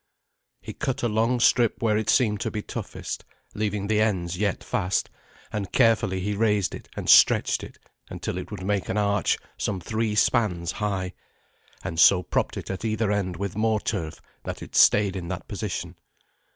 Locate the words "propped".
12.23-12.57